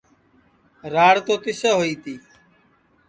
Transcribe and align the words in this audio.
کہ 0.79 0.87
راڑ 0.95 1.15
تو 1.25 1.33
تیسے 1.43 1.69
ہوئی 1.77 1.93
تی 2.03 2.13